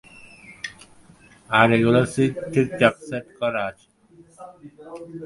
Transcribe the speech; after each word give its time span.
আর 1.49 1.67
এগুলো 1.77 1.99
ঠিকঠাক 2.53 2.95
সেট 3.07 3.25
করা 3.39 3.61
আছে। 3.69 3.87